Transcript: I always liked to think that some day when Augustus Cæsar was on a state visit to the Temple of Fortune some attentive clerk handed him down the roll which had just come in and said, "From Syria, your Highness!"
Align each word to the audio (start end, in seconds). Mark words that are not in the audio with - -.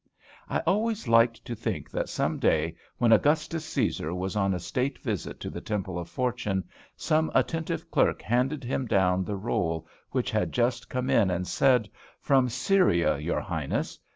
I 0.49 0.61
always 0.61 1.07
liked 1.07 1.45
to 1.45 1.53
think 1.53 1.91
that 1.91 2.09
some 2.09 2.39
day 2.39 2.73
when 2.97 3.11
Augustus 3.11 3.71
Cæsar 3.71 4.15
was 4.17 4.35
on 4.35 4.51
a 4.55 4.59
state 4.59 4.97
visit 4.97 5.39
to 5.41 5.51
the 5.51 5.61
Temple 5.61 5.99
of 5.99 6.09
Fortune 6.09 6.63
some 6.97 7.29
attentive 7.35 7.91
clerk 7.91 8.23
handed 8.23 8.63
him 8.63 8.87
down 8.87 9.23
the 9.23 9.37
roll 9.37 9.85
which 10.09 10.31
had 10.31 10.53
just 10.53 10.89
come 10.89 11.11
in 11.11 11.29
and 11.29 11.45
said, 11.47 11.87
"From 12.19 12.49
Syria, 12.49 13.19
your 13.19 13.41
Highness!" 13.41 13.99